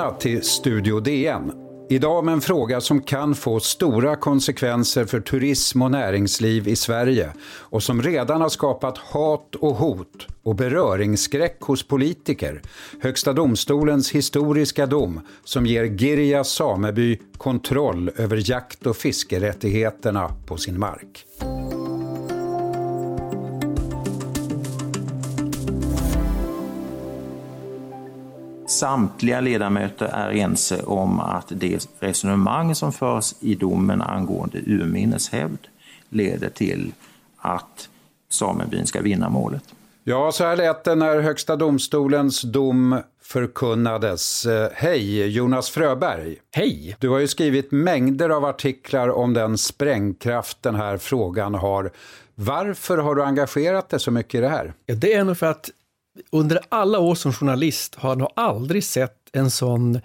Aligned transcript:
Välkomna 0.00 0.18
till 0.18 0.42
Studio 0.42 1.00
DN. 1.00 1.52
Idag 1.90 2.24
med 2.24 2.34
en 2.34 2.40
fråga 2.40 2.80
som 2.80 3.02
kan 3.02 3.34
få 3.34 3.60
stora 3.60 4.16
konsekvenser 4.16 5.04
för 5.04 5.20
turism 5.20 5.82
och 5.82 5.90
näringsliv 5.90 6.68
i 6.68 6.76
Sverige 6.76 7.32
och 7.46 7.82
som 7.82 8.02
redan 8.02 8.40
har 8.40 8.48
skapat 8.48 8.98
hat 8.98 9.54
och 9.54 9.74
hot 9.74 10.26
och 10.42 10.54
beröringsskräck 10.54 11.60
hos 11.60 11.88
politiker. 11.88 12.62
Högsta 13.02 13.32
domstolens 13.32 14.10
historiska 14.10 14.86
dom 14.86 15.20
som 15.44 15.66
ger 15.66 15.84
Girjas 15.84 16.48
sameby 16.48 17.18
kontroll 17.38 18.10
över 18.16 18.50
jakt 18.50 18.86
och 18.86 18.96
fiskerättigheterna 18.96 20.30
på 20.46 20.56
sin 20.56 20.78
mark. 20.78 21.26
Samtliga 28.80 29.40
ledamöter 29.40 30.06
är 30.06 30.30
ense 30.30 30.82
om 30.82 31.20
att 31.20 31.46
det 31.48 31.86
resonemang 31.98 32.74
som 32.74 32.92
förs 32.92 33.34
i 33.40 33.54
domen 33.54 34.02
angående 34.02 34.58
urminnes 34.58 35.28
hävd 35.28 35.66
leder 36.08 36.48
till 36.48 36.92
att 37.36 37.88
samebyn 38.28 38.86
ska 38.86 39.00
vinna 39.00 39.28
målet. 39.28 39.62
Ja, 40.04 40.32
så 40.32 40.44
här 40.44 40.56
lät 40.56 40.84
det 40.84 40.94
när 40.94 41.20
Högsta 41.20 41.56
domstolens 41.56 42.42
dom 42.42 43.00
förkunnades. 43.22 44.46
Hej, 44.72 45.26
Jonas 45.26 45.70
Fröberg. 45.70 46.36
Hej. 46.54 46.96
Du 47.00 47.08
har 47.08 47.18
ju 47.18 47.28
skrivit 47.28 47.72
mängder 47.72 48.30
av 48.30 48.44
artiklar 48.44 49.08
om 49.08 49.34
den 49.34 49.58
sprängkraft 49.58 50.62
den 50.62 50.74
här 50.74 50.98
frågan 50.98 51.54
har. 51.54 51.90
Varför 52.34 52.98
har 52.98 53.14
du 53.14 53.22
engagerat 53.24 53.88
dig 53.88 54.00
så 54.00 54.10
mycket 54.10 54.34
i 54.34 54.40
det 54.40 54.48
här? 54.48 54.72
Ja, 54.86 54.94
det 54.94 55.14
är 55.14 55.24
nog 55.24 55.36
för 55.36 55.46
att 55.46 55.70
under 56.30 56.60
alla 56.68 56.98
år 56.98 57.14
som 57.14 57.32
journalist 57.32 57.94
har 57.94 58.10
jag 58.10 58.18
nog 58.18 58.32
aldrig 58.36 58.84
sett 58.84 59.16
en 59.32 59.50
sån, 59.50 60.00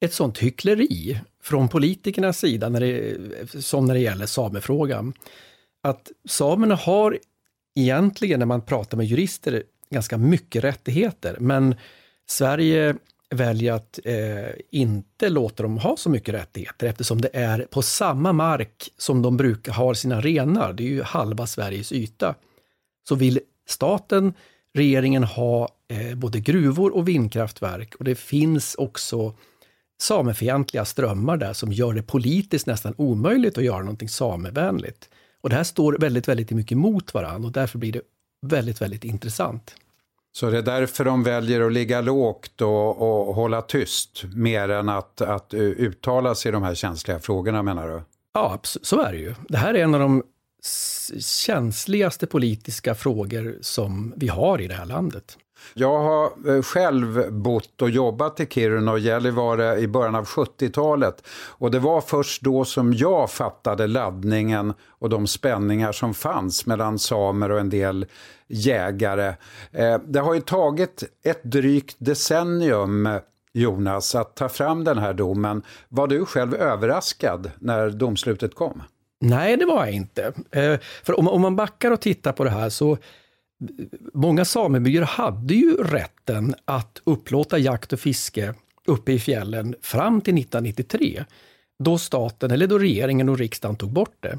ett 0.00 0.14
sånt 0.14 0.38
hyckleri 0.38 1.20
från 1.42 1.68
politikernas 1.68 2.38
sida 2.38 2.68
när 2.68 2.80
det, 2.80 3.64
som 3.64 3.86
när 3.86 3.94
det 3.94 4.00
gäller 4.00 4.26
samefrågan. 4.26 5.14
Att 5.82 6.12
samerna 6.28 6.74
har 6.74 7.18
egentligen, 7.74 8.38
när 8.38 8.46
man 8.46 8.62
pratar 8.62 8.96
med 8.96 9.06
jurister, 9.06 9.62
ganska 9.90 10.18
mycket 10.18 10.64
rättigheter, 10.64 11.36
men 11.40 11.74
Sverige 12.26 12.94
väljer 13.30 13.72
att 13.72 13.98
eh, 14.04 14.50
inte 14.70 15.28
låta 15.28 15.62
dem 15.62 15.78
ha 15.78 15.96
så 15.96 16.10
mycket 16.10 16.34
rättigheter 16.34 16.86
eftersom 16.86 17.20
det 17.20 17.30
är 17.32 17.66
på 17.70 17.82
samma 17.82 18.32
mark 18.32 18.90
som 18.98 19.22
de 19.22 19.36
brukar 19.36 19.72
ha 19.72 19.94
sina 19.94 20.20
renar, 20.20 20.72
det 20.72 20.82
är 20.82 20.88
ju 20.88 21.02
halva 21.02 21.46
Sveriges 21.46 21.92
yta. 21.92 22.34
Så 23.08 23.14
vill 23.14 23.40
staten 23.68 24.34
regeringen 24.74 25.24
ha 25.24 25.68
eh, 25.88 26.14
både 26.14 26.40
gruvor 26.40 26.96
och 26.96 27.08
vindkraftverk 27.08 27.94
och 27.94 28.04
det 28.04 28.14
finns 28.14 28.74
också 28.74 29.34
samefientliga 30.00 30.84
strömmar 30.84 31.36
där 31.36 31.52
som 31.52 31.72
gör 31.72 31.92
det 31.92 32.02
politiskt 32.02 32.66
nästan 32.66 32.94
omöjligt 32.98 33.58
att 33.58 33.64
göra 33.64 33.78
någonting 33.78 34.08
samevänligt. 34.08 35.08
Och 35.40 35.50
det 35.50 35.56
här 35.56 35.64
står 35.64 35.96
väldigt, 36.00 36.28
väldigt 36.28 36.50
mycket 36.50 36.78
mot 36.78 37.14
varandra 37.14 37.46
och 37.46 37.52
därför 37.52 37.78
blir 37.78 37.92
det 37.92 38.02
väldigt, 38.46 38.82
väldigt 38.82 39.04
intressant. 39.04 39.74
Så 40.32 40.50
det 40.50 40.58
är 40.58 40.62
därför 40.62 41.04
de 41.04 41.22
väljer 41.22 41.60
att 41.60 41.72
ligga 41.72 42.00
lågt 42.00 42.60
och, 42.60 43.28
och 43.28 43.34
hålla 43.34 43.62
tyst 43.62 44.24
mer 44.34 44.68
än 44.68 44.88
att, 44.88 45.20
att 45.20 45.54
uttala 45.54 46.34
sig 46.34 46.48
i 46.48 46.52
de 46.52 46.62
här 46.62 46.74
känsliga 46.74 47.18
frågorna 47.18 47.62
menar 47.62 47.88
du? 47.88 48.02
Ja, 48.32 48.60
så 48.62 49.00
är 49.00 49.12
det 49.12 49.18
ju. 49.18 49.34
Det 49.48 49.56
här 49.56 49.74
är 49.74 49.82
en 49.82 49.94
av 49.94 50.00
de 50.00 50.22
känsligaste 51.20 52.26
politiska 52.26 52.94
frågor 52.94 53.58
som 53.60 54.14
vi 54.16 54.28
har 54.28 54.60
i 54.60 54.68
det 54.68 54.74
här 54.74 54.86
landet. 54.86 55.38
Jag 55.74 55.98
har 55.98 56.56
eh, 56.56 56.62
själv 56.62 57.32
bott 57.32 57.82
och 57.82 57.90
jobbat 57.90 58.40
i 58.40 58.46
Kiruna 58.46 58.92
och 58.92 58.98
Gällivare 58.98 59.78
i 59.78 59.88
början 59.88 60.14
av 60.14 60.24
70-talet. 60.24 61.26
Och 61.48 61.70
det 61.70 61.78
var 61.78 62.00
först 62.00 62.42
då 62.42 62.64
som 62.64 62.92
jag 62.92 63.30
fattade 63.30 63.86
laddningen 63.86 64.74
och 64.88 65.08
de 65.10 65.26
spänningar 65.26 65.92
som 65.92 66.14
fanns 66.14 66.66
mellan 66.66 66.98
samer 66.98 67.50
och 67.50 67.60
en 67.60 67.70
del 67.70 68.06
jägare. 68.48 69.34
Eh, 69.72 69.98
det 70.06 70.20
har 70.20 70.34
ju 70.34 70.40
tagit 70.40 71.04
ett 71.24 71.42
drygt 71.42 71.96
decennium 71.98 73.08
Jonas, 73.56 74.14
att 74.14 74.36
ta 74.36 74.48
fram 74.48 74.84
den 74.84 74.98
här 74.98 75.14
domen. 75.14 75.62
Var 75.88 76.06
du 76.06 76.26
själv 76.26 76.54
överraskad 76.54 77.50
när 77.58 77.90
domslutet 77.90 78.54
kom? 78.54 78.82
Nej, 79.24 79.56
det 79.56 79.64
var 79.66 79.84
jag 79.84 79.94
inte. 79.94 80.32
Eh, 80.50 80.78
för 81.02 81.20
om, 81.20 81.40
man 81.40 81.56
backar 81.56 81.90
och 81.90 82.00
tittar 82.00 82.32
på 82.32 82.44
det 82.44 82.50
här 82.50 82.68
så 82.68 82.92
eh, 82.92 82.98
Många 84.14 84.44
samebyar 84.44 85.02
hade 85.02 85.54
ju 85.54 85.76
rätten 85.76 86.54
att 86.64 87.00
upplåta 87.04 87.58
jakt 87.58 87.92
och 87.92 88.00
fiske 88.00 88.54
uppe 88.86 89.12
i 89.12 89.18
fjällen 89.18 89.74
fram 89.82 90.20
till 90.20 90.38
1993. 90.38 91.24
Då 91.78 91.98
staten, 91.98 92.50
eller 92.50 92.66
då 92.66 92.78
regeringen 92.78 93.28
och 93.28 93.38
riksdagen 93.38 93.76
tog 93.76 93.90
bort 93.90 94.16
det. 94.20 94.38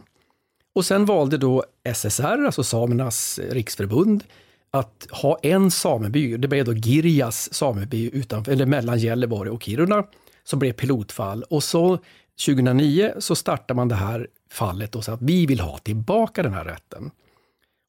Och 0.75 0.85
sen 0.85 1.06
valde 1.06 1.38
då 1.38 1.63
SSR, 1.94 2.46
alltså 2.46 2.63
Samernas 2.63 3.40
riksförbund, 3.50 4.23
att 4.72 5.07
ha 5.12 5.40
en 5.41 5.72
sameby. 5.72 6.38
Det 6.38 6.47
blev 6.47 6.66
då 6.66 6.73
Girjas 6.73 7.53
sameby 7.53 8.09
utanför, 8.13 8.52
eller 8.52 8.66
mellan 8.66 9.00
Gällivare 9.00 9.50
och 9.50 9.63
Kiruna, 9.63 10.03
som 10.44 10.59
blev 10.59 10.73
pilotfall. 10.73 11.44
Och 11.44 11.63
så 11.63 12.00
2009 12.46 13.13
så 13.19 13.35
startar 13.35 13.75
man 13.75 13.88
det 13.88 13.96
här 13.96 14.28
fallet 14.51 14.96
och 14.96 15.03
sa 15.03 15.13
att 15.13 15.22
vi 15.22 15.46
vill 15.46 15.59
ha 15.59 15.78
tillbaka 15.78 16.44
den 16.44 16.53
här 16.53 16.66
rätten. 16.66 17.12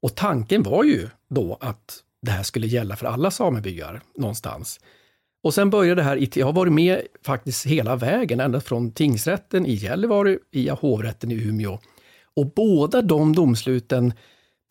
Och 0.03 0.15
tanken 0.15 0.63
var 0.63 0.85
ju 0.85 1.09
då 1.29 1.59
att 1.61 2.03
det 2.23 2.31
här 2.31 2.43
skulle 2.43 2.67
gälla 2.67 2.97
för 2.97 3.07
alla 3.07 3.31
samebyar 3.31 4.01
någonstans. 4.15 4.81
Och 5.43 5.55
sen 5.55 5.71
började 5.71 6.01
det 6.01 6.05
här, 6.05 6.29
jag 6.39 6.47
har 6.47 6.53
varit 6.53 6.73
med 6.73 7.03
faktiskt 7.25 7.67
hela 7.67 7.97
vägen, 7.97 8.41
ända 8.41 8.61
från 8.61 8.91
tingsrätten 8.91 9.67
i 9.67 9.75
Gällivare, 9.75 10.39
via 10.51 10.75
hovrätten 10.75 11.31
i 11.31 11.35
Umeå. 11.35 11.79
Och 12.37 12.47
båda 12.47 13.03
de 13.03 13.35
domsluten 13.35 14.13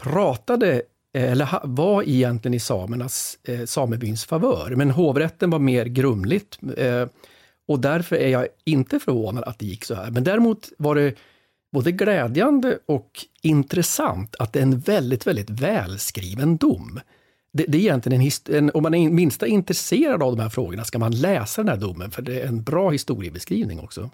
pratade, 0.04 0.82
eh, 1.14 1.32
eller 1.32 1.60
var 1.64 2.04
egentligen 2.04 2.54
i 2.54 2.60
samernas, 2.60 3.38
eh, 3.44 3.66
samebyns 3.66 4.26
favör. 4.26 4.76
Men 4.76 4.92
hovrätten 4.92 5.50
var 5.50 5.60
mer 5.60 5.86
grumligt. 5.86 6.60
Eh, 6.78 7.08
och 7.68 7.80
därför 7.80 8.16
är 8.16 8.30
jag 8.30 8.48
inte 8.66 9.00
förvånad 9.00 9.44
att 9.44 9.60
det 9.60 9.66
gick 9.66 9.86
så 9.86 9.96
här. 9.96 10.12
Men 10.12 10.24
däremot 10.24 10.70
var 10.78 10.96
det 10.96 11.16
både 11.74 11.92
glädjande 11.92 12.80
och 12.86 13.26
intressant 13.42 14.36
att 14.40 14.54
det 14.54 14.60
är 14.60 14.64
en 14.64 14.80
väldigt, 14.80 15.28
väldigt 15.28 15.50
välskriven 15.50 16.58
dom. 16.58 17.00
Det, 17.54 17.66
det 17.68 17.78
är 17.78 17.82
egentligen 17.82 18.22
en, 18.22 18.56
en, 18.56 18.72
om 18.74 18.84
man 18.84 18.94
är 18.94 19.10
minsta 19.10 19.48
intresserad 19.48 20.24
av 20.24 20.36
de 20.36 20.42
här 20.42 20.50
frågorna 20.50 20.84
ska 20.84 21.00
man 21.00 21.12
läsa 21.12 21.64
den 21.64 21.70
här 21.70 21.78
domen, 21.78 22.12
för 22.12 22.22
det 22.22 22.42
är 22.42 22.48
en 22.48 22.64
bra 22.64 22.90
historiebeskrivning 22.90 23.80
också. 23.80 24.10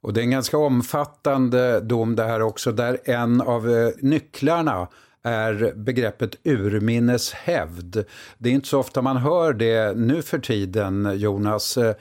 Och 0.00 0.12
det 0.12 0.20
är 0.20 0.22
en 0.22 0.30
ganska 0.30 0.58
omfattande 0.58 1.80
dom 1.80 2.16
det 2.16 2.24
här 2.24 2.42
också, 2.42 2.72
där 2.72 2.98
en 3.04 3.40
av 3.40 3.70
eh, 3.70 3.90
nycklarna 4.00 4.88
är 5.22 5.72
begreppet 5.76 6.36
urminnes 6.44 7.32
hävd. 7.32 8.04
Det 8.38 8.48
är 8.48 8.52
inte 8.52 8.68
så 8.68 8.80
ofta 8.80 9.02
man 9.02 9.16
hör 9.16 9.52
det 9.52 9.96
nu 9.96 10.22
för 10.22 10.38
tiden, 10.38 11.12
Jonas. 11.14 11.76
Eh, 11.76 11.94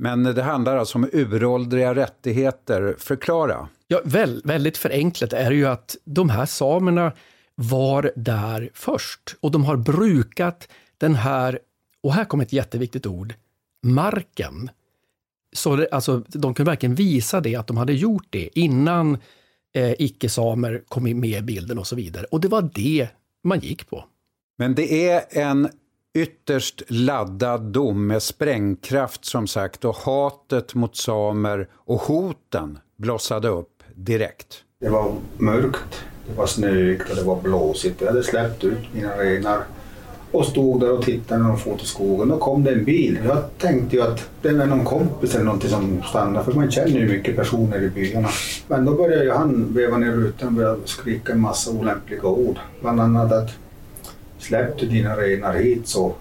men 0.00 0.22
det 0.22 0.42
handlar 0.42 0.76
alltså 0.76 0.98
om 0.98 1.08
uråldriga 1.12 1.94
rättigheter. 1.94 2.96
Förklara. 2.98 3.68
Ja, 3.86 4.00
väl, 4.04 4.42
väldigt 4.44 4.76
förenklat 4.76 5.32
är 5.32 5.50
det 5.50 5.56
ju 5.56 5.66
att 5.66 5.96
de 6.04 6.30
här 6.30 6.46
samerna 6.46 7.12
var 7.54 8.12
där 8.16 8.70
först 8.74 9.36
och 9.40 9.50
de 9.50 9.64
har 9.64 9.76
brukat 9.76 10.68
den 10.98 11.14
här, 11.14 11.58
och 12.02 12.14
här 12.14 12.24
kommer 12.24 12.44
ett 12.44 12.52
jätteviktigt 12.52 13.06
ord, 13.06 13.34
marken. 13.82 14.70
Så 15.52 15.76
det, 15.76 15.88
alltså, 15.90 16.22
de 16.28 16.54
kunde 16.54 16.70
verkligen 16.70 16.94
visa 16.94 17.40
det, 17.40 17.56
att 17.56 17.66
de 17.66 17.76
hade 17.76 17.92
gjort 17.92 18.26
det 18.30 18.58
innan 18.58 19.18
eh, 19.74 19.92
icke-samer 19.98 20.82
kom 20.88 21.20
med 21.20 21.38
i 21.38 21.42
bilden 21.42 21.78
och 21.78 21.86
så 21.86 21.96
vidare. 21.96 22.24
Och 22.30 22.40
det 22.40 22.48
var 22.48 22.70
det 22.74 23.08
man 23.44 23.60
gick 23.60 23.90
på. 23.90 24.04
Men 24.58 24.74
det 24.74 25.08
är 25.08 25.24
en 25.30 25.68
ytterst 26.14 26.82
laddad 26.88 27.60
dom 27.60 28.06
med 28.06 28.22
sprängkraft 28.22 29.24
som 29.24 29.46
sagt 29.46 29.84
och 29.84 29.96
hatet 29.96 30.74
mot 30.74 30.96
samer 30.96 31.68
och 31.74 32.00
hoten 32.00 32.78
blossade 32.96 33.48
upp 33.48 33.82
direkt. 33.94 34.64
Det 34.80 34.88
var 34.88 35.12
mörkt, 35.36 36.04
det 36.26 36.36
var 36.36 36.46
snöigt 36.46 37.10
och 37.10 37.16
det 37.16 37.22
var 37.22 37.42
blåsigt. 37.42 38.00
Jag 38.00 38.08
hade 38.08 38.22
släppt 38.22 38.64
ut 38.64 38.94
mina 38.94 39.16
renar 39.16 39.58
och 40.32 40.44
stod 40.44 40.80
där 40.80 40.92
och 40.92 41.04
tittade 41.04 41.42
när 41.42 41.48
de 41.48 41.58
for 41.58 41.76
till 41.76 41.86
skogen. 41.86 42.28
Då 42.28 42.38
kom 42.38 42.64
det 42.64 42.72
en 42.72 42.84
bil. 42.84 43.18
Jag 43.24 43.38
tänkte 43.58 43.96
ju 43.96 44.02
att 44.02 44.28
det 44.42 44.52
var 44.52 44.66
någon 44.66 44.84
kompis 44.84 45.34
eller 45.34 45.44
någonting 45.44 45.70
som 45.70 46.02
stannade 46.02 46.44
för 46.44 46.52
man 46.52 46.70
känner 46.70 47.00
ju 47.00 47.08
mycket 47.08 47.36
personer 47.36 47.82
i 47.82 47.88
byarna. 47.88 48.28
Men 48.68 48.84
då 48.84 48.94
började 48.94 49.24
ju 49.24 49.30
han 49.30 49.74
veva 49.74 49.96
ner 49.96 50.12
rutan 50.12 50.48
och 50.48 50.54
började 50.54 50.80
skrika 50.84 51.32
en 51.32 51.40
massa 51.40 51.70
olämpliga 51.70 52.22
ord. 52.22 52.58
Bland 52.80 53.00
annat 53.00 53.32
att 53.32 53.50
släpp 54.48 54.78
du 54.78 54.86
dina 54.86 55.16
renar 55.16 55.54
hit 55.54 55.88
så, 55.88 56.14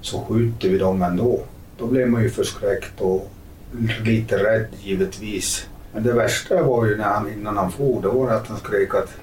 så 0.00 0.20
skjuter 0.20 0.68
vi 0.68 0.78
dem 0.78 1.02
ändå. 1.02 1.40
Då 1.78 1.86
blev 1.86 2.08
man 2.08 2.22
ju 2.22 2.30
förskräckt 2.30 3.00
och 3.00 3.30
lite 4.04 4.36
rädd 4.36 4.66
givetvis. 4.82 5.68
Men 5.92 6.02
det 6.02 6.12
värsta 6.12 6.62
var 6.62 6.86
ju 6.86 6.96
när 6.96 7.04
han, 7.04 7.32
innan 7.32 7.56
han 7.56 7.72
for, 7.72 8.02
det 8.02 8.08
var 8.08 8.30
att 8.30 8.46
han 8.46 8.58
skrek 8.58 8.94
att 8.94 9.14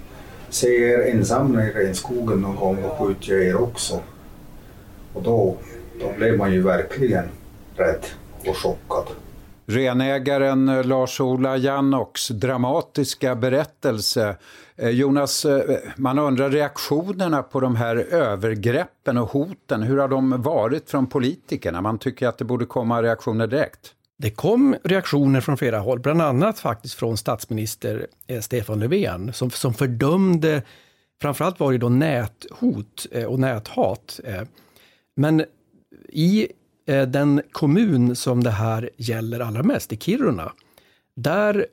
se 0.49 0.67
er 0.67 0.99
ensamma 0.99 1.63
i 1.63 1.71
renskogen 1.71 2.41
någon 2.41 2.55
gång 2.55 2.83
och 2.83 2.97
skjuter 2.97 3.33
jag 3.33 3.43
er 3.43 3.61
också. 3.61 3.99
Och 5.13 5.23
då, 5.23 5.57
då 5.99 6.13
blev 6.17 6.37
man 6.37 6.53
ju 6.53 6.61
verkligen 6.61 7.25
rädd. 7.75 8.05
och 8.47 8.57
chockad. 8.57 9.05
Renägaren 9.71 10.69
eh, 10.69 10.83
Lars-Ola 10.83 11.57
Jannocks 11.57 12.27
dramatiska 12.27 13.35
berättelse. 13.35 14.38
Eh, 14.75 14.89
Jonas, 14.89 15.45
eh, 15.45 15.77
man 15.95 16.19
undrar 16.19 16.50
reaktionerna 16.50 17.44
på 17.44 17.59
de 17.59 17.75
här 17.75 17.95
övergreppen 17.95 19.18
och 19.18 19.29
hoten. 19.29 19.83
Hur 19.83 19.97
har 19.97 20.07
de 20.07 20.41
varit 20.41 20.89
från 20.89 21.07
politikerna? 21.07 21.81
Man 21.81 21.97
tycker 21.97 22.27
att 22.27 22.38
det 22.38 22.45
borde 22.45 22.65
komma 22.65 23.03
reaktioner 23.03 23.47
direkt. 23.47 23.94
Det 24.18 24.31
kom 24.31 24.75
reaktioner 24.83 25.41
från 25.41 25.57
flera 25.57 25.79
håll, 25.79 26.00
bland 26.00 26.21
annat 26.21 26.59
faktiskt 26.59 26.95
från 26.95 27.17
statsminister 27.17 28.07
Stefan 28.41 28.79
Löfven 28.79 29.33
som, 29.33 29.50
som 29.50 29.74
fördömde, 29.74 30.62
framförallt 31.21 31.59
var 31.59 31.71
det 31.71 31.77
då 31.77 31.89
näthot 31.89 33.07
och 33.27 33.39
näthat. 33.39 34.19
Men 35.15 35.44
i 36.09 36.47
Eh, 36.85 37.07
den 37.07 37.41
kommun 37.51 38.15
som 38.15 38.43
det 38.43 38.51
här 38.51 38.89
gäller 38.97 39.39
allra 39.39 39.63
mest, 39.63 39.93
i 39.93 39.97
Kiruna, 39.97 40.51
där 41.15 41.67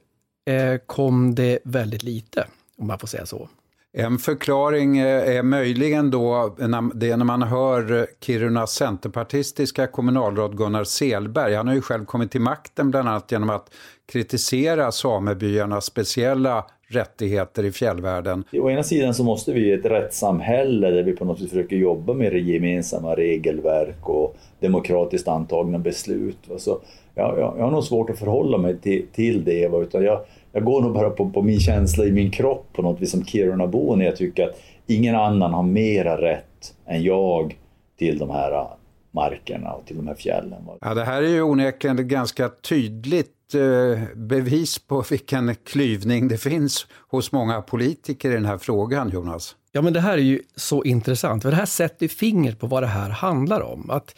eh, 0.46 0.76
kom 0.86 1.34
det 1.34 1.58
väldigt 1.64 2.02
lite, 2.02 2.46
om 2.76 2.86
man 2.86 2.98
får 2.98 3.08
säga 3.08 3.26
så. 3.26 3.48
En 3.92 4.18
förklaring 4.18 4.98
eh, 4.98 5.36
är 5.36 5.42
möjligen 5.42 6.10
då 6.10 6.56
det 6.94 7.10
är 7.10 7.16
när 7.16 7.24
man 7.24 7.42
hör 7.42 8.06
Kirunas 8.20 8.72
centerpartistiska 8.72 9.86
kommunalråd 9.86 10.56
Gunnar 10.56 10.84
Selberg. 10.84 11.54
Han 11.54 11.68
har 11.68 11.74
ju 11.74 11.80
själv 11.80 12.04
kommit 12.04 12.30
till 12.30 12.40
makten 12.40 12.90
bland 12.90 13.08
annat 13.08 13.32
genom 13.32 13.50
att 13.50 13.74
kritisera 14.12 14.92
samebyarnas 14.92 15.84
speciella 15.84 16.66
rättigheter 16.88 17.64
i 17.64 17.72
fjällvärlden. 17.72 18.44
Å 18.52 18.70
ena 18.70 18.82
sidan 18.82 19.14
så 19.14 19.24
måste 19.24 19.52
vi 19.52 19.68
i 19.68 19.72
ett 19.72 19.84
rättssamhälle 19.84 20.90
där 20.90 21.02
vi 21.02 21.16
på 21.16 21.24
något 21.24 21.38
sätt 21.38 21.50
försöker 21.50 21.76
jobba 21.76 22.12
med 22.12 22.32
det 22.32 22.38
gemensamma 22.38 23.14
regelverk 23.14 24.08
och 24.08 24.36
demokratiskt 24.60 25.28
antagna 25.28 25.78
beslut. 25.78 26.38
Alltså, 26.50 26.80
jag, 27.14 27.38
jag, 27.38 27.54
jag 27.58 27.64
har 27.64 27.70
nog 27.70 27.84
svårt 27.84 28.10
att 28.10 28.18
förhålla 28.18 28.58
mig 28.58 28.78
till, 28.78 29.06
till 29.12 29.44
det, 29.44 29.70
utan 29.82 30.04
jag, 30.04 30.20
jag 30.52 30.64
går 30.64 30.82
nog 30.82 30.94
bara 30.94 31.10
på, 31.10 31.30
på 31.30 31.42
min 31.42 31.60
känsla 31.60 32.04
i 32.04 32.12
min 32.12 32.30
kropp 32.30 32.66
på 32.72 32.82
något 32.82 33.00
vis 33.00 33.10
som 33.10 33.24
Kirunabo 33.24 33.96
när 33.96 34.04
jag 34.04 34.16
tycker 34.16 34.48
att 34.48 34.60
ingen 34.86 35.14
annan 35.14 35.52
har 35.52 35.62
mera 35.62 36.20
rätt 36.20 36.74
än 36.86 37.02
jag 37.02 37.56
till 37.98 38.18
de 38.18 38.30
här 38.30 38.66
markerna 39.10 39.72
och 39.72 39.86
till 39.86 39.96
de 39.96 40.06
här 40.06 40.14
fjällen. 40.14 40.68
Ja, 40.80 40.94
det 40.94 41.04
här 41.04 41.22
är 41.22 41.28
ju 41.28 41.42
onekligen 41.42 41.98
ett 41.98 42.06
ganska 42.06 42.48
tydligt 42.48 43.34
Eh, 43.54 44.16
bevis 44.16 44.78
på 44.78 45.04
vilken 45.10 45.54
klyvning 45.54 46.28
det 46.28 46.38
finns 46.38 46.86
hos 47.08 47.32
många 47.32 47.62
politiker 47.62 48.30
i 48.30 48.34
den 48.34 48.44
här 48.44 48.58
frågan, 48.58 49.10
Jonas. 49.10 49.56
Ja, 49.72 49.82
men 49.82 49.92
det 49.92 50.00
här 50.00 50.12
är 50.12 50.22
ju 50.22 50.42
så 50.56 50.84
intressant, 50.84 51.42
för 51.42 51.50
det 51.50 51.56
här 51.56 51.66
sätter 51.66 52.08
fingret 52.08 52.60
på 52.60 52.66
vad 52.66 52.82
det 52.82 52.86
här 52.86 53.10
handlar 53.10 53.60
om. 53.60 53.90
Att 53.90 54.14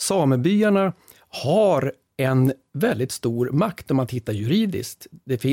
samebyarna 0.00 0.92
har 1.28 1.92
en 2.16 2.52
väldigt 2.72 3.12
stor 3.12 3.50
makt 3.50 3.90
om 3.90 3.96
man 3.96 4.06
tittar 4.06 4.32
juridiskt. 4.32 5.06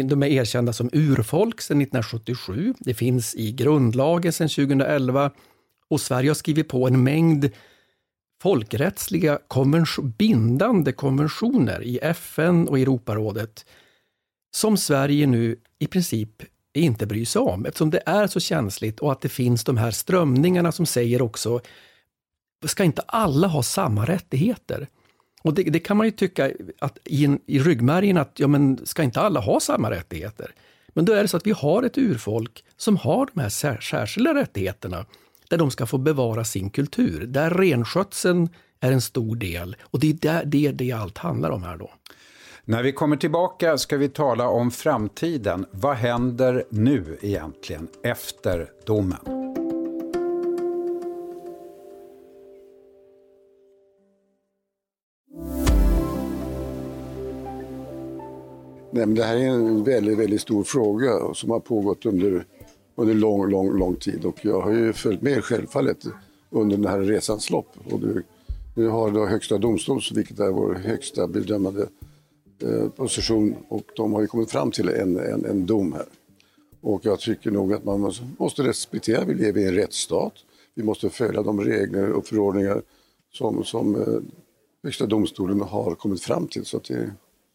De 0.05 0.23
är 0.23 0.27
erkända 0.27 0.73
som 0.73 0.89
urfolk 0.93 1.61
sedan 1.61 1.81
1977. 1.81 2.73
Det 2.79 2.93
finns 2.93 3.35
i 3.35 3.51
grundlagen 3.51 4.33
sedan 4.33 4.49
2011 4.49 5.31
och 5.89 6.01
Sverige 6.01 6.29
har 6.29 6.35
skrivit 6.35 6.69
på 6.69 6.87
en 6.87 7.03
mängd 7.03 7.49
folkrättsliga 8.41 9.39
konvention, 9.47 10.13
bindande 10.17 10.91
konventioner 10.91 11.83
i 11.83 11.99
FN 12.01 12.67
och 12.67 12.79
Europarådet 12.79 13.65
som 14.55 14.77
Sverige 14.77 15.27
nu 15.27 15.59
i 15.79 15.87
princip 15.87 16.43
inte 16.73 17.05
bryr 17.05 17.25
sig 17.25 17.39
om 17.39 17.65
eftersom 17.65 17.89
det 17.89 18.01
är 18.05 18.27
så 18.27 18.39
känsligt 18.39 18.99
och 18.99 19.11
att 19.11 19.21
det 19.21 19.29
finns 19.29 19.63
de 19.63 19.77
här 19.77 19.91
strömningarna 19.91 20.71
som 20.71 20.85
säger 20.85 21.21
också 21.21 21.61
ska 22.65 22.83
inte 22.83 23.01
alla 23.01 23.47
ha 23.47 23.63
samma 23.63 24.05
rättigheter? 24.05 24.87
Och 25.41 25.53
det, 25.53 25.63
det 25.63 25.79
kan 25.79 25.97
man 25.97 26.07
ju 26.07 26.11
tycka 26.11 26.51
att 26.79 26.97
i, 27.03 27.25
en, 27.25 27.39
i 27.45 27.59
ryggmärgen 27.59 28.17
att 28.17 28.39
ja, 28.39 28.47
men 28.47 28.85
ska 28.85 29.03
inte 29.03 29.21
alla 29.21 29.39
ha 29.39 29.59
samma 29.59 29.91
rättigheter? 29.91 30.53
Men 30.93 31.05
då 31.05 31.13
är 31.13 31.21
det 31.21 31.27
så 31.27 31.37
att 31.37 31.47
vi 31.47 31.51
har 31.51 31.83
ett 31.83 31.97
urfolk 31.97 32.65
som 32.77 32.97
har 32.97 33.29
de 33.33 33.41
här 33.41 33.77
särskilda 33.79 34.33
rättigheterna 34.33 35.05
där 35.49 35.57
de 35.57 35.71
ska 35.71 35.85
få 35.85 35.97
bevara 35.97 36.43
sin 36.43 36.69
kultur. 36.69 37.25
Där 37.27 37.49
renskötseln 37.49 38.49
är 38.79 38.91
en 38.91 39.01
stor 39.01 39.35
del 39.35 39.75
och 39.81 39.99
det 39.99 40.09
är 40.09 40.13
där, 40.13 40.45
det, 40.45 40.71
det 40.71 40.91
allt 40.91 41.17
handlar 41.17 41.49
om 41.49 41.63
här 41.63 41.77
då. 41.77 41.91
När 42.65 42.83
vi 42.83 42.91
kommer 42.91 43.17
tillbaka 43.17 43.77
ska 43.77 43.97
vi 43.97 44.09
tala 44.09 44.47
om 44.47 44.71
framtiden. 44.71 45.65
Vad 45.71 45.95
händer 45.95 46.63
nu 46.69 47.17
egentligen 47.21 47.87
efter 48.03 48.69
domen? 48.85 49.50
Nej, 58.91 59.05
men 59.05 59.15
det 59.15 59.23
här 59.23 59.35
är 59.35 59.47
en 59.47 59.83
väldigt, 59.83 60.17
väldigt 60.17 60.41
stor 60.41 60.63
fråga 60.63 61.33
som 61.33 61.49
har 61.49 61.59
pågått 61.59 62.05
under 62.05 62.45
under 62.95 63.13
lång, 63.13 63.49
lång, 63.49 63.77
lång 63.77 63.95
tid. 63.95 64.25
Och 64.25 64.45
jag 64.45 64.61
har 64.61 64.71
ju 64.71 64.93
följt 64.93 65.21
med 65.21 65.43
självfallet 65.43 66.05
under 66.49 66.77
den 66.77 66.85
här 66.85 66.99
resans 66.99 67.49
lopp. 67.49 67.67
Och 67.91 68.01
nu, 68.01 68.23
nu 68.75 68.87
har 68.87 69.11
då 69.11 69.25
Högsta 69.25 69.57
domstolen, 69.57 70.01
vilket 70.15 70.39
är 70.39 70.51
vår 70.51 70.73
högsta 70.73 71.27
bedömande 71.27 71.87
eh, 72.63 72.89
position, 72.89 73.55
och 73.67 73.83
de 73.95 74.13
har 74.13 74.21
ju 74.21 74.27
kommit 74.27 74.51
fram 74.51 74.71
till 74.71 74.89
en, 74.89 75.19
en, 75.19 75.45
en 75.45 75.65
dom 75.65 75.93
här. 75.93 76.05
Och 76.81 77.05
jag 77.05 77.19
tycker 77.19 77.51
nog 77.51 77.73
att 77.73 77.83
man 77.83 78.13
måste 78.37 78.63
respektera, 78.63 79.25
vi 79.25 79.33
lever 79.33 79.61
i 79.61 79.67
en 79.67 79.73
rättsstat. 79.73 80.33
Vi 80.75 80.83
måste 80.83 81.09
följa 81.09 81.43
de 81.43 81.61
regler 81.61 82.11
och 82.11 82.25
förordningar 82.25 82.81
som, 83.33 83.63
som 83.63 83.95
eh, 83.95 84.19
Högsta 84.83 85.05
domstolen 85.05 85.61
har 85.61 85.95
kommit 85.95 86.21
fram 86.21 86.47
till. 86.47 86.65
Så 86.65 86.79
det, 86.87 87.11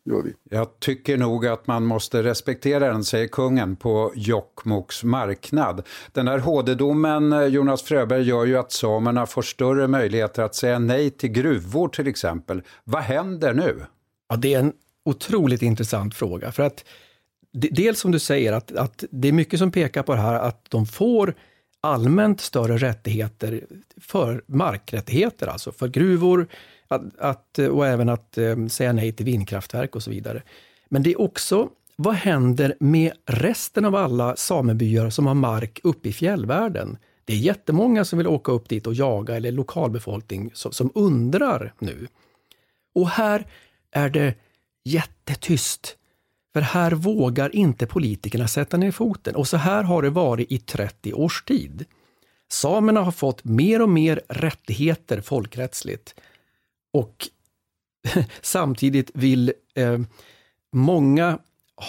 gör 0.06 0.23
vi. 0.23 0.32
Jag 0.50 0.81
tycker 0.81 1.17
nog 1.17 1.47
att 1.47 1.67
man 1.67 1.85
måste 1.85 2.23
respektera 2.23 2.93
den, 2.93 3.05
säger 3.05 3.29
kungen 3.29 3.76
på 3.76 4.12
Jokkmokks 4.14 5.05
marknad. 5.05 5.87
Den 6.12 6.29
här 6.29 6.38
HD-domen, 6.38 7.32
eh, 7.32 7.44
Jonas 7.44 7.82
Fröberg, 7.82 8.23
gör 8.23 8.44
ju 8.44 8.56
att 8.56 8.73
samerna 8.73 9.26
får 9.26 9.43
större 9.43 9.88
möjligheter 9.88 10.43
att 10.43 10.55
säga 10.55 10.79
nej 10.79 11.11
till 11.11 11.31
gruvor 11.31 11.88
till 11.88 12.06
exempel. 12.06 12.62
Vad 12.85 13.03
händer 13.03 13.55
nu? 13.55 13.81
Ja, 14.29 14.37
det 14.37 14.55
är 14.55 14.58
en 14.58 14.73
otroligt 15.05 15.63
intressant 15.63 16.15
fråga. 16.15 16.53
För 16.53 16.63
att 16.63 16.84
Dels 17.53 18.01
som 18.01 18.13
du 18.13 18.19
säger, 18.19 18.53
att, 18.53 18.72
att 18.72 19.05
det 19.10 19.29
är 19.29 19.32
mycket 19.32 19.58
som 19.58 19.70
pekar 19.70 20.03
på 20.03 20.15
det 20.15 20.20
här 20.20 20.34
att 20.34 20.67
de 20.70 20.86
får 20.86 21.34
allmänt 21.81 22.41
större 22.41 22.77
rättigheter 22.77 23.65
för 24.01 24.43
markrättigheter, 24.46 25.46
alltså 25.46 25.72
för 25.72 25.89
gruvor, 25.89 26.48
att, 26.88 27.19
att, 27.19 27.58
och 27.58 27.86
även 27.86 28.08
att 28.08 28.38
eh, 28.38 28.66
säga 28.66 28.93
nej 28.93 29.12
till 29.12 29.26
vindkraftverk 29.26 29.96
och 29.96 30.02
så 30.02 30.10
vidare. 30.10 30.43
Men 30.88 31.02
det 31.02 31.10
är 31.10 31.20
också, 31.20 31.69
vad 31.96 32.14
händer 32.14 32.74
med 32.81 33.12
resten 33.26 33.84
av 33.84 33.94
alla 33.94 34.36
samebyar 34.36 35.10
som 35.10 35.26
har 35.26 35.34
mark 35.34 35.81
uppe 35.82 36.08
i 36.08 36.12
fjällvärlden? 36.12 36.98
Det 37.24 37.32
är 37.32 37.36
jättemånga 37.36 38.05
som 38.05 38.19
vill 38.19 38.26
åka 38.26 38.52
upp 38.52 38.69
dit 38.69 38.86
och 38.86 38.94
jaga, 38.94 39.36
eller 39.36 39.52
lokalbefolkning 39.52 40.50
som, 40.55 40.72
som 40.72 40.90
undrar 40.94 41.72
nu. 41.78 42.06
Och 42.94 43.08
här 43.08 43.46
är 43.90 44.08
det 44.08 44.34
jättetyst. 44.84 45.96
För 46.52 46.60
här 46.60 46.93
vågar 46.93 47.56
inte 47.56 47.86
politikerna 47.86 48.48
sätta 48.48 48.76
ner 48.76 48.90
foten. 48.90 49.36
Och 49.36 49.48
så 49.48 49.56
här 49.56 49.82
har 49.82 50.02
det 50.02 50.10
varit 50.10 50.52
i 50.52 50.58
30 50.58 51.12
års 51.12 51.43
tid. 51.43 51.84
Samerna 52.48 53.00
har 53.00 53.12
fått 53.12 53.44
mer 53.44 53.82
och 53.82 53.88
mer 53.88 54.20
rättigheter 54.28 55.20
folkrättsligt. 55.20 56.14
Och 56.96 57.29
samtidigt 58.43 59.10
vill 59.15 59.53
eh, 59.74 59.98
många 60.72 61.38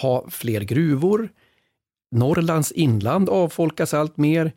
ha 0.02 0.30
fler 0.30 0.60
gruvor. 0.60 1.28
Norrlands 2.10 2.72
inland 2.72 3.28
avfolkas 3.28 3.94
allt 3.94 4.16
mer 4.16 4.52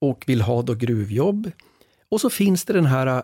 och 0.00 0.24
vill 0.26 0.40
ha 0.40 0.62
då 0.62 0.74
gruvjobb. 0.74 1.50
Och 2.08 2.20
så 2.20 2.30
finns 2.30 2.64
det 2.64 2.72
den 2.72 2.86
här 2.86 3.06
eh, 3.06 3.22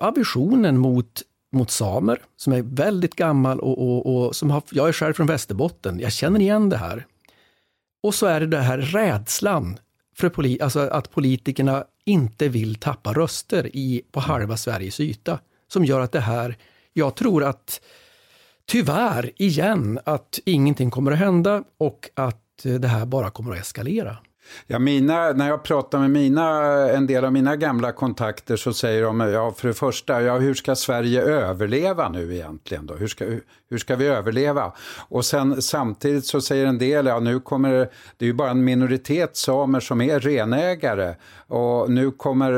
aversionen 0.00 0.78
mot, 0.78 1.22
mot 1.52 1.70
samer 1.70 2.22
som 2.36 2.52
är 2.52 2.62
väldigt 2.62 3.14
gammal 3.14 3.60
och, 3.60 3.78
och, 3.78 4.26
och 4.26 4.36
som 4.36 4.50
har, 4.50 4.62
jag 4.70 4.88
är 4.88 4.92
själv 4.92 5.14
från 5.14 5.26
Västerbotten, 5.26 6.00
jag 6.00 6.12
känner 6.12 6.40
igen 6.40 6.68
det 6.68 6.76
här. 6.76 7.06
Och 8.02 8.14
så 8.14 8.26
är 8.26 8.40
det 8.40 8.46
den 8.46 8.62
här 8.62 8.78
rädslan 8.78 9.78
för 10.16 10.28
poli, 10.28 10.60
alltså 10.60 10.80
att 10.80 11.10
politikerna 11.10 11.84
inte 12.04 12.48
vill 12.48 12.74
tappa 12.74 13.12
röster 13.12 13.76
i, 13.76 14.02
på 14.12 14.20
halva 14.20 14.56
Sveriges 14.56 15.00
yta 15.00 15.38
som 15.74 15.84
gör 15.84 16.00
att 16.00 16.12
det 16.12 16.20
här, 16.20 16.56
jag 16.92 17.14
tror 17.14 17.44
att 17.44 17.80
tyvärr 18.66 19.30
igen 19.36 19.98
att 20.04 20.38
ingenting 20.44 20.90
kommer 20.90 21.12
att 21.12 21.18
hända 21.18 21.64
och 21.78 22.10
att 22.14 22.66
eh, 22.66 22.74
det 22.74 22.88
här 22.88 23.06
bara 23.06 23.30
kommer 23.30 23.52
att 23.52 23.60
eskalera. 23.60 24.16
Ja, 24.66 24.78
mina, 24.78 25.32
när 25.32 25.48
jag 25.48 25.62
pratar 25.62 25.98
med 25.98 26.10
mina, 26.10 26.64
en 26.90 27.06
del 27.06 27.24
av 27.24 27.32
mina 27.32 27.56
gamla 27.56 27.92
kontakter 27.92 28.56
så 28.56 28.72
säger 28.72 29.02
de, 29.02 29.20
ja 29.20 29.52
för 29.52 29.68
det 29.68 29.74
första, 29.74 30.22
ja, 30.22 30.38
hur 30.38 30.54
ska 30.54 30.76
Sverige 30.76 31.22
överleva 31.22 32.08
nu 32.08 32.34
egentligen 32.34 32.86
då? 32.86 32.94
Hur 32.94 33.08
ska, 33.08 33.24
hur 33.70 33.78
ska 33.78 33.96
vi 33.96 34.06
överleva? 34.06 34.72
Och 35.08 35.24
sen 35.24 35.62
samtidigt 35.62 36.26
så 36.26 36.40
säger 36.40 36.66
en 36.66 36.78
del, 36.78 37.06
ja 37.06 37.20
nu 37.20 37.40
kommer, 37.40 37.70
det 38.16 38.24
är 38.24 38.26
ju 38.26 38.32
bara 38.32 38.50
en 38.50 38.64
minoritet 38.64 39.36
samer 39.36 39.80
som 39.80 40.00
är 40.00 40.20
renägare. 40.20 41.14
Och 41.46 41.90
nu 41.90 42.10
kommer, 42.10 42.52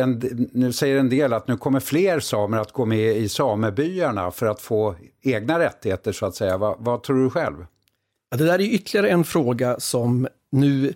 en, 0.00 0.22
nu 0.52 0.72
säger 0.72 0.98
en 0.98 1.08
del 1.08 1.32
att 1.32 1.48
nu 1.48 1.56
kommer 1.56 1.80
fler 1.80 2.20
samer 2.20 2.58
att 2.58 2.72
gå 2.72 2.84
med 2.84 3.16
i 3.16 3.28
samebyarna 3.28 4.30
för 4.30 4.46
att 4.46 4.60
få 4.60 4.94
egna 5.22 5.58
rättigheter 5.58 6.12
så 6.12 6.26
att 6.26 6.34
säga. 6.34 6.56
Va, 6.56 6.76
vad 6.78 7.02
tror 7.02 7.24
du 7.24 7.30
själv? 7.30 7.66
Ja, 8.30 8.36
det 8.36 8.44
där 8.44 8.58
är 8.58 8.74
ytterligare 8.74 9.08
en 9.08 9.24
fråga 9.24 9.80
som 9.80 10.28
nu 10.52 10.94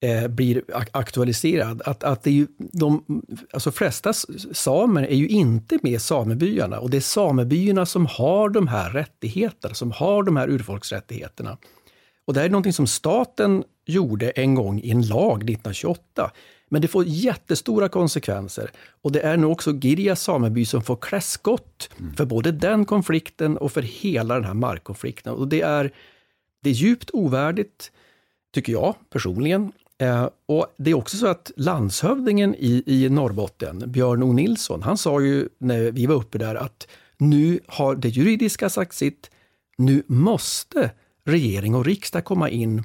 eh, 0.00 0.28
blir 0.28 0.62
aktualiserad. 0.90 1.82
Att, 1.84 2.04
att 2.04 2.22
det 2.22 2.30
är 2.30 2.34
ju 2.34 2.46
de 2.58 3.22
alltså 3.52 3.72
flesta 3.72 4.12
samer 4.52 5.02
är 5.02 5.16
ju 5.16 5.28
inte 5.28 5.78
med 5.82 5.92
i 5.92 5.98
samebyarna 5.98 6.80
och 6.80 6.90
det 6.90 6.96
är 6.96 7.00
samebyarna 7.00 7.86
som 7.86 8.06
har 8.06 8.48
de 8.48 8.68
här 8.68 8.90
rättigheterna, 8.90 9.74
som 9.74 9.92
har 9.92 10.22
de 10.22 10.36
här 10.36 10.48
urfolksrättigheterna. 10.48 11.58
Och 12.24 12.34
det 12.34 12.40
här 12.40 12.46
är 12.46 12.50
någonting 12.50 12.72
som 12.72 12.86
staten 12.86 13.64
gjorde 13.86 14.30
en 14.30 14.54
gång 14.54 14.80
i 14.80 14.90
en 14.90 15.06
lag 15.06 15.36
1928. 15.36 16.30
Men 16.68 16.82
det 16.82 16.88
får 16.88 17.04
jättestora 17.04 17.88
konsekvenser. 17.88 18.70
Och 19.02 19.12
det 19.12 19.20
är 19.20 19.36
nu 19.36 19.46
också 19.46 19.72
Girjas 19.72 20.22
sameby 20.22 20.64
som 20.64 20.82
får 20.82 20.96
klä 20.96 21.20
skott 21.20 21.90
mm. 21.98 22.14
för 22.14 22.24
både 22.24 22.52
den 22.52 22.84
konflikten 22.84 23.56
och 23.56 23.72
för 23.72 23.82
hela 23.82 24.34
den 24.34 24.44
här 24.44 24.54
markkonflikten. 24.54 25.32
Och 25.32 25.48
det 25.48 25.60
är, 25.60 25.92
det 26.62 26.70
är 26.70 26.74
djupt 26.74 27.10
ovärdigt, 27.12 27.92
tycker 28.54 28.72
jag 28.72 28.94
personligen. 29.10 29.72
Eh, 29.98 30.28
och 30.46 30.74
Det 30.76 30.90
är 30.90 30.94
också 30.94 31.16
så 31.16 31.26
att 31.26 31.50
landshövdingen 31.56 32.54
i, 32.54 32.82
i 32.86 33.08
Norrbotten, 33.08 33.82
Björn 33.86 34.22
O 34.22 34.32
Nilsson, 34.32 34.82
han 34.82 34.98
sa 34.98 35.20
ju 35.20 35.48
när 35.58 35.90
vi 35.90 36.06
var 36.06 36.14
uppe 36.14 36.38
där 36.38 36.54
att 36.54 36.88
nu 37.16 37.60
har 37.66 37.96
det 37.96 38.08
juridiska 38.08 38.70
sagt 38.70 38.94
sitt, 38.94 39.30
nu 39.78 40.02
måste 40.06 40.90
regering 41.24 41.74
och 41.74 41.84
riksdag 41.84 42.24
komma 42.24 42.50
in 42.50 42.84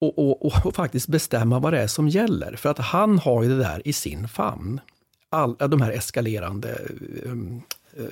och, 0.00 0.18
och, 0.18 0.66
och, 0.66 0.74
faktiskt 0.74 1.08
bestämma 1.08 1.58
vad 1.58 1.72
det 1.72 1.82
är 1.82 1.86
som 1.86 2.08
gäller. 2.08 2.56
För 2.56 2.68
att 2.68 2.78
han 2.78 3.18
har 3.18 3.42
ju 3.42 3.48
det 3.48 3.58
där 3.58 3.88
i 3.88 3.92
sin 3.92 4.28
famn. 4.28 4.80
All, 5.28 5.56
de 5.58 5.80
här 5.80 5.92
eskalerande 5.92 6.78
um, 7.24 7.62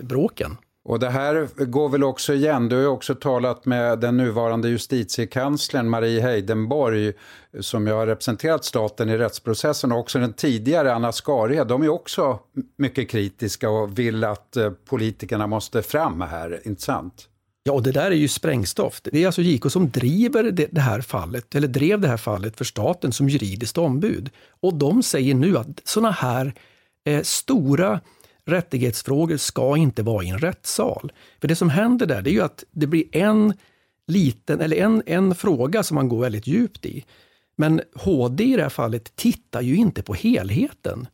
bråken. 0.01 0.57
Och 0.85 0.99
det 0.99 1.11
här 1.11 1.49
går 1.65 1.89
väl 1.89 2.05
också 2.05 2.35
igen, 2.35 2.69
du 2.69 2.77
har 2.77 2.83
ju 2.83 2.89
också 2.89 3.15
talat 3.15 3.67
med 3.67 3.99
den 3.99 4.17
nuvarande 4.17 4.69
justitiekanslern 4.69 5.89
Marie 5.89 6.21
Heidenborg 6.21 7.13
som 7.61 7.87
ju 7.87 7.93
har 7.93 8.07
representerat 8.07 8.65
staten 8.65 9.09
i 9.09 9.19
rättsprocessen 9.19 9.93
och 9.93 9.99
också 9.99 10.19
den 10.19 10.33
tidigare 10.33 10.95
Anna 10.95 11.13
Skarhed. 11.13 11.67
De 11.67 11.83
är 11.83 11.89
också 11.89 12.39
mycket 12.79 13.11
kritiska 13.11 13.71
och 13.71 13.99
vill 13.99 14.25
att 14.25 14.57
eh, 14.57 14.71
politikerna 14.71 15.47
måste 15.47 15.83
fram 15.83 16.21
här, 16.21 16.61
inte 16.65 16.83
sant? 16.83 17.27
Ja, 17.63 17.73
och 17.73 17.83
det 17.83 17.93
där 17.93 18.11
är 18.11 18.17
ju 18.17 18.29
sprängstoff. 18.29 19.01
Det 19.03 19.23
är 19.23 19.27
alltså 19.27 19.43
JK 19.43 19.71
som 19.71 19.91
driver 19.91 20.43
det 20.71 20.81
här 20.81 21.01
fallet, 21.01 21.55
eller 21.55 21.69
drev 21.69 22.01
det 22.01 22.09
här 22.09 22.17
fallet 22.17 22.57
för 22.57 22.65
staten 22.65 23.13
som 23.13 23.29
juridiskt 23.29 23.79
ombud. 23.79 24.31
Och 24.61 24.75
de 24.75 25.03
säger 25.03 25.35
nu 25.35 25.59
att 25.59 25.67
sådana 25.85 26.11
här 26.11 26.55
eh, 27.05 27.23
stora 27.23 28.01
rättighetsfrågor 28.45 29.37
ska 29.37 29.77
inte 29.77 30.03
vara 30.03 30.25
i 30.25 30.29
en 30.29 30.39
rättssal. 30.39 31.13
För 31.41 31.49
det 31.49 31.57
som 31.57 31.71
händer 31.71 32.07
där, 32.07 32.23
det 32.23 32.31
är 32.31 32.33
ju 32.33 32.43
att 32.43 32.65
det 32.71 32.87
blir 32.87 33.17
en 33.17 33.55
liten, 34.07 34.61
eller 34.61 34.77
en, 34.77 35.03
en 35.07 35.35
fråga 35.35 35.83
som 35.83 35.95
man 35.95 36.09
går 36.09 36.21
väldigt 36.21 36.47
djupt 36.47 36.87
i. 36.87 37.05
Men 37.57 37.81
HD 37.95 38.45
i 38.45 38.57
det 38.57 38.63
här 38.63 38.69
fallet 38.69 39.17
tittar 39.17 39.61
ju 39.61 39.77
inte 39.77 40.03
på 40.03 40.15
helheten. 40.15 41.09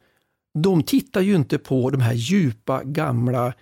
De 0.54 0.82
tittar 0.82 1.20
ju 1.20 1.34
inte 1.34 1.58
på 1.58 1.90
de 1.90 2.00
här 2.00 2.14
djupa, 2.14 2.84
gamla 2.84 3.52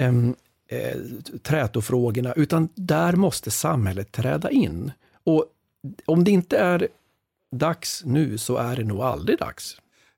äm, 0.00 0.34
eh, 0.68 0.96
trätofrågorna, 1.42 2.32
utan 2.32 2.68
där 2.74 3.12
måste 3.12 3.50
samhället 3.50 4.12
träda 4.12 4.50
in. 4.50 4.92
Och 5.24 5.44
om 6.04 6.24
det 6.24 6.30
inte 6.30 6.58
är 6.58 6.88
dags 7.52 8.02
nu 8.04 8.38
så 8.38 8.56
är 8.56 8.76
det 8.76 8.84
nog 8.84 9.00
aldrig 9.00 9.38
dags. 9.38 9.76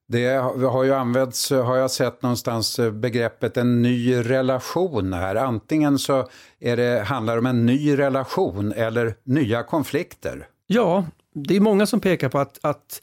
Det 0.09 0.27
har 0.67 0.85
ju 0.85 0.95
använts, 0.95 1.51
har 1.51 1.77
jag 1.77 1.91
sett 1.91 2.23
någonstans, 2.23 2.81
begreppet 2.93 3.57
en 3.57 3.83
ny 3.83 4.17
relation 4.17 5.13
här. 5.13 5.37
Antingen 5.37 5.99
så 5.99 6.29
är 6.61 6.77
det, 6.77 7.03
handlar 7.07 7.35
det 7.35 7.39
om 7.39 7.47
en 7.47 7.67
ny 7.67 7.99
relation 7.99 8.73
eller 8.73 9.15
nya 9.25 9.63
konflikter. 9.63 10.47
Ja, 10.67 11.05
det 11.35 11.57
är 11.57 11.61
många 11.61 11.87
som 11.87 12.01
pekar 12.01 12.29
på 12.29 12.39
att, 12.39 12.59
att 12.63 13.03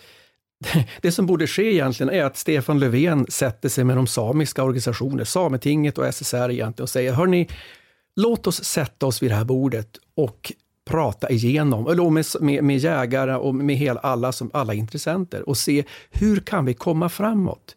det 1.02 1.12
som 1.12 1.26
borde 1.26 1.48
ske 1.48 1.74
egentligen 1.74 2.14
är 2.14 2.24
att 2.24 2.38
Stefan 2.38 2.80
Löfven 2.80 3.26
sätter 3.30 3.70
sig 3.70 3.84
med 3.84 3.96
de 3.96 4.08
samiska 4.08 4.64
organisationerna, 4.64 5.26
Sametinget 5.26 5.98
och 5.98 6.14
SSR 6.14 6.52
egentligen 6.52 6.84
och 6.84 6.90
säger, 6.90 7.14
hörni, 7.14 7.50
låt 8.16 8.48
oss 8.48 8.64
sätta 8.64 9.06
oss 9.06 9.24
vid 9.24 9.32
det 9.32 9.36
här 9.36 9.46
bordet 9.46 9.98
och 10.16 10.54
prata 10.86 11.30
igenom, 11.30 11.88
eller 11.88 12.10
med, 12.10 12.25
med, 12.39 12.63
med 12.63 12.77
jägare 12.77 13.36
och 13.36 13.56
med 13.56 13.75
hela, 13.75 14.00
alla, 14.00 14.32
som, 14.32 14.51
alla 14.54 14.74
intressenter 14.74 15.50
och 15.50 15.58
se 15.58 15.84
hur 16.12 16.39
kan 16.39 16.65
vi 16.65 16.74
komma 16.74 17.10
framåt? 17.10 17.75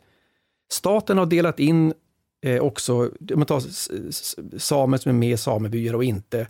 Staten 0.72 1.18
har 1.18 1.26
delat 1.26 1.60
in 1.60 1.94
eh, 2.42 2.62
också, 2.62 2.94
om 3.02 3.10
man 3.36 3.46
tar 3.46 3.62
samer 4.58 4.98
som 4.98 5.10
är 5.10 5.14
med 5.14 5.32
i 5.32 5.36
samebyar 5.36 5.94
och 5.94 6.04
inte, 6.04 6.48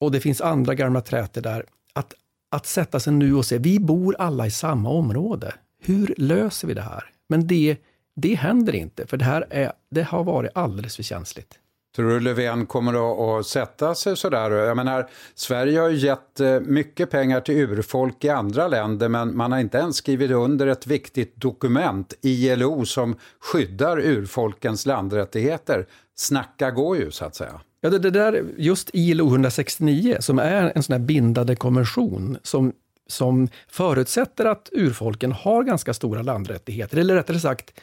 och 0.00 0.12
det 0.12 0.20
finns 0.20 0.40
andra 0.40 0.74
gamla 0.74 1.00
trätor 1.00 1.40
där, 1.40 1.64
att, 1.92 2.14
att 2.50 2.66
sätta 2.66 3.00
sig 3.00 3.12
nu 3.12 3.34
och 3.34 3.46
se, 3.46 3.58
vi 3.58 3.78
bor 3.78 4.16
alla 4.18 4.46
i 4.46 4.50
samma 4.50 4.90
område. 4.90 5.54
Hur 5.82 6.14
löser 6.16 6.68
vi 6.68 6.74
det 6.74 6.82
här? 6.82 7.04
Men 7.28 7.46
det, 7.46 7.76
det 8.16 8.34
händer 8.34 8.74
inte, 8.74 9.06
för 9.06 9.16
det 9.16 9.24
här 9.24 9.46
är, 9.50 9.72
det 9.90 10.02
har 10.02 10.24
varit 10.24 10.50
alldeles 10.54 10.96
för 10.96 11.02
känsligt. 11.02 11.58
Tror 11.96 12.10
du 12.10 12.20
Löfven 12.20 12.66
kommer 12.66 13.38
att, 13.38 13.46
sätta 13.46 13.94
sig 13.94 14.16
sådär? 14.16 14.50
Jag 14.50 14.76
menar, 14.76 15.08
Sverige 15.34 15.80
har 15.80 15.88
ju 15.88 15.96
gett 15.96 16.40
eh, 16.40 16.60
mycket 16.60 17.10
pengar 17.10 17.40
till 17.40 17.54
urfolk 17.54 18.24
i 18.24 18.28
andra 18.28 18.68
länder 18.68 19.08
men 19.08 19.36
man 19.36 19.52
har 19.52 19.58
inte 19.58 19.78
ens 19.78 19.96
skrivit 19.96 20.30
under 20.30 20.66
ett 20.66 20.86
viktigt 20.86 21.36
dokument, 21.36 22.14
ILO, 22.22 22.84
som 22.84 23.16
skyddar 23.40 23.98
urfolkens 23.98 24.86
landrättigheter. 24.86 25.86
Snacka 26.16 26.70
går 26.70 26.96
ju 26.96 27.10
så 27.10 27.24
att 27.24 27.34
säga. 27.34 27.60
Ja, 27.80 27.90
det, 27.90 27.98
det 27.98 28.10
där, 28.10 28.44
just 28.56 28.90
ILO 28.92 29.26
169 29.26 30.16
som 30.20 30.38
är 30.38 30.72
en 30.74 30.82
sån 30.82 30.92
här 30.92 31.00
bindande 31.00 31.56
konvention 31.56 32.38
som, 32.42 32.72
som 33.06 33.48
förutsätter 33.68 34.44
att 34.44 34.68
urfolken 34.72 35.32
har 35.32 35.62
ganska 35.62 35.94
stora 35.94 36.22
landrättigheter, 36.22 36.98
eller 36.98 37.14
rättare 37.14 37.40
sagt 37.40 37.80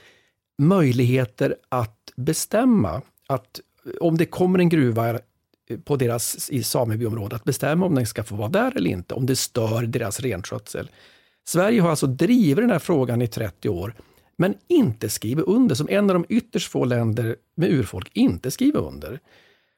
möjligheter 0.58 1.56
att 1.70 2.14
bestämma 2.16 3.02
att 3.28 3.60
om 4.00 4.18
det 4.18 4.26
kommer 4.26 4.60
en 4.60 4.70
gruva 4.70 5.10
eh, 5.10 5.20
på 5.84 5.96
deras, 5.96 6.50
i 6.50 6.64
samebyområdet, 6.64 7.36
att 7.36 7.44
bestämma 7.44 7.86
om 7.86 7.96
den 7.96 8.06
ska 8.06 8.24
få 8.24 8.36
vara 8.36 8.50
där 8.50 8.78
eller 8.78 8.90
inte, 8.90 9.14
om 9.14 9.26
det 9.26 9.36
stör 9.36 9.82
deras 9.82 10.20
renskötsel. 10.20 10.90
Sverige 11.48 11.82
har 11.82 11.90
alltså 11.90 12.08
drivit 12.08 12.58
den 12.58 12.72
här 12.72 12.80
frågan 12.80 13.22
i 13.22 13.28
30 13.28 13.70
år, 13.70 13.94
men 14.38 14.54
inte 14.68 15.10
skrivit 15.10 15.46
under, 15.46 15.76
som 15.76 15.90
en 15.90 16.10
av 16.10 16.14
de 16.14 16.26
ytterst 16.30 16.72
få 16.72 16.86
länder 16.86 17.36
med 17.56 17.72
urfolk 17.72 18.10
inte 18.14 18.52
skriver 18.52 18.80
under. 18.80 19.20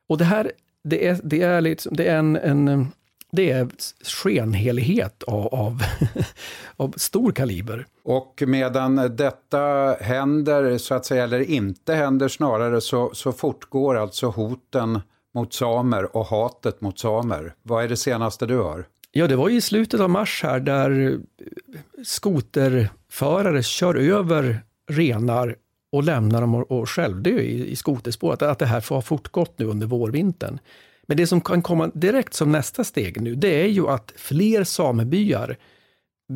Och 0.08 0.18
det 0.18 0.26
här, 0.26 0.52
det 0.84 1.08
är, 1.08 1.20
det 1.24 1.42
är, 1.42 1.62
liksom, 1.62 1.96
det 1.96 2.06
är 2.08 2.18
en, 2.18 2.36
en 2.36 2.88
det 3.32 3.52
är 3.52 3.68
skenhelighet 4.04 5.24
av, 5.24 5.48
av, 5.48 5.84
av, 6.78 6.94
stor 6.98 7.32
kaliber. 7.32 7.86
Och 8.04 8.44
medan 8.48 8.96
detta 9.16 9.96
händer, 10.02 10.78
så 10.78 10.96
att 10.96 11.06
säga, 11.06 11.24
eller 11.24 11.40
inte 11.40 11.94
händer 11.94 12.28
snarare, 12.28 12.82
så, 12.82 13.12
så 13.14 13.32
fortgår 13.32 13.98
alltså 13.98 14.28
hoten 14.28 15.00
mot 15.34 15.54
samer 15.54 16.16
och 16.16 16.26
hatet 16.26 16.82
mot 16.82 17.00
samer. 17.00 17.54
Vad 17.64 17.84
är 17.84 17.88
det 17.88 17.98
senaste 17.98 18.46
du 18.46 18.56
hör? 18.56 18.86
Ja, 19.12 19.28
det 19.28 19.36
var 19.36 19.50
i 19.50 19.62
slutet 19.62 20.00
av 20.00 20.10
mars 20.10 20.44
här 20.44 20.60
där 20.60 21.20
skoterförare 22.04 23.64
kör 23.64 23.96
över 23.96 24.62
renar 24.90 25.56
och 25.92 26.04
lämnar 26.04 26.42
dem 26.42 26.56
och 26.56 26.90
självdö 26.90 27.30
i, 27.30 27.72
i 27.72 27.76
skoterspår. 27.76 28.34
Att, 28.34 28.42
att 28.42 28.60
det 28.60 28.66
här 28.66 28.86
har 28.90 29.02
fortgått 29.02 29.60
nu 29.60 29.66
under 29.66 29.88
vårvintern. 29.88 30.60
Men 31.10 31.18
det 31.18 31.28
som 31.28 31.42
kan 31.42 31.62
komma 31.62 31.92
direkt 31.94 32.34
som 32.34 32.52
nästa 32.52 32.84
steg 32.84 33.22
nu, 33.22 33.36
det 33.36 33.62
är 33.62 33.68
ju 33.68 33.88
att 33.88 34.14
fler 34.16 34.64
samebyar 34.64 35.58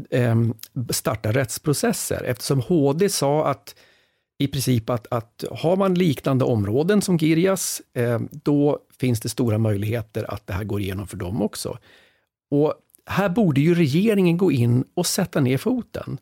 eh, 0.09 0.35
startar 0.89 1.33
rättsprocesser. 1.33 2.23
Eftersom 2.23 2.59
HD 2.59 3.09
sa 3.09 3.47
att 3.47 3.75
i 4.39 4.47
princip 4.47 4.89
att, 4.89 5.07
att 5.11 5.43
har 5.51 5.75
man 5.75 5.93
liknande 5.93 6.45
områden 6.45 7.01
som 7.01 7.17
Girjas, 7.19 7.81
eh, 7.93 8.19
då 8.31 8.79
finns 8.99 9.19
det 9.19 9.29
stora 9.29 9.57
möjligheter 9.57 10.31
att 10.33 10.47
det 10.47 10.53
här 10.53 10.63
går 10.63 10.81
igenom 10.81 11.07
för 11.07 11.17
dem 11.17 11.41
också. 11.41 11.77
Och 12.51 12.73
här 13.05 13.29
borde 13.29 13.61
ju 13.61 13.75
regeringen 13.75 14.37
gå 14.37 14.51
in 14.51 14.83
och 14.93 15.07
sätta 15.07 15.39
ner 15.39 15.57
foten. 15.57 16.17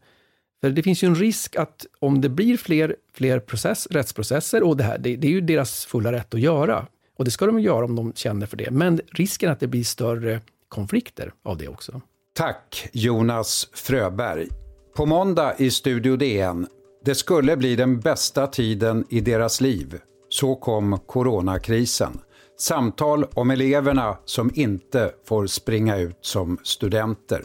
För 0.62 0.70
det 0.70 0.84
finns 0.84 1.04
ju 1.04 1.08
en 1.08 1.16
risk 1.16 1.56
att 1.56 1.86
om 2.00 2.22
det 2.22 2.30
blir 2.30 2.58
fler, 2.58 2.96
fler 3.14 3.40
process, 3.40 3.88
rättsprocesser, 3.92 4.64
och 4.64 4.78
det 4.78 4.84
här, 4.84 4.98
det, 4.98 5.16
det 5.16 5.28
är 5.28 5.32
ju 5.32 5.42
deras 5.42 5.86
fulla 5.86 6.12
rätt 6.12 6.34
att 6.34 6.42
göra, 6.42 6.88
och 7.22 7.26
det 7.26 7.32
ska 7.32 7.46
de 7.46 7.60
göra 7.60 7.86
om 7.86 7.96
de 7.96 8.14
känner 8.14 8.46
för 8.46 8.58
det. 8.58 8.72
Men 8.72 9.00
risken 9.08 9.50
är 9.50 9.54
att 9.54 9.60
det 9.60 9.68
blir 9.68 9.84
större 9.84 10.42
konflikter 10.70 11.34
av 11.44 11.58
det 11.58 11.68
också. 11.68 12.02
Tack 12.34 12.90
Jonas 12.94 13.70
Fröberg. 13.74 14.48
På 14.96 15.06
måndag 15.06 15.56
i 15.58 15.72
Studio 15.72 16.18
DN. 16.18 16.68
Det 17.06 17.16
skulle 17.16 17.58
bli 17.58 17.76
den 17.76 18.00
bästa 18.00 18.48
tiden 18.48 19.06
i 19.10 19.20
deras 19.20 19.62
liv. 19.62 20.00
Så 20.30 20.56
kom 20.56 21.00
coronakrisen. 21.06 22.20
Samtal 22.60 23.26
om 23.34 23.52
eleverna 23.52 24.18
som 24.26 24.52
inte 24.54 25.12
får 25.28 25.48
springa 25.48 25.98
ut 25.98 26.18
som 26.22 26.58
studenter. 26.64 27.44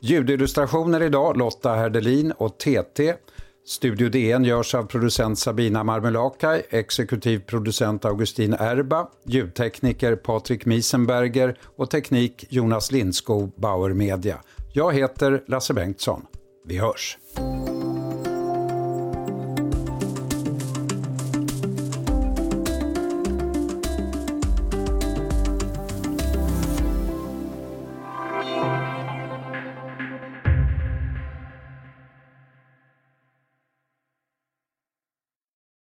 Ljudillustrationer 0.00 1.02
idag 1.02 1.36
Lotta 1.36 1.74
Herdelin 1.74 2.32
och 2.32 2.58
TT. 2.58 3.14
Studio 3.66 4.08
DN 4.08 4.44
görs 4.44 4.74
av 4.74 4.82
producent 4.86 5.38
Sabina 5.38 5.84
Marmelakai, 5.84 6.62
exekutiv 6.70 7.38
producent 7.38 8.04
Augustin 8.04 8.52
Erba, 8.52 9.08
ljudtekniker 9.26 10.16
Patrik 10.16 10.66
Miesenberger 10.66 11.58
och 11.76 11.90
teknik 11.90 12.44
Jonas 12.48 12.92
Lindskog, 12.92 13.52
Bauer 13.56 13.92
Media. 13.92 14.40
Jag 14.72 14.94
heter 14.94 15.44
Lasse 15.46 15.74
Bengtsson. 15.74 16.22
Vi 16.64 16.78
hörs! 16.78 17.18